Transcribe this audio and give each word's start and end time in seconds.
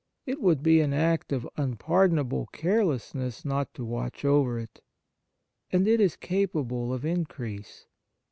It 0.25 0.41
would 0.41 0.63
be 0.63 0.81
an 0.81 0.93
act 0.93 1.31
of 1.31 1.47
unpardonable 1.57 2.47
carelessness 2.47 3.45
not 3.45 3.71
to 3.75 3.85
watch 3.85 4.25
over 4.25 4.57
it. 4.57 4.81
And 5.71 5.87
it 5.87 6.01
is 6.01 6.15
capable 6.15 6.91
of 6.91 7.05
increase. 7.05 7.85